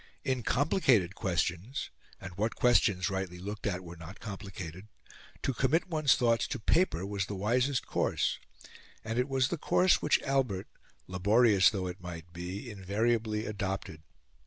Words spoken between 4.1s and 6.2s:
complicated? to commit one's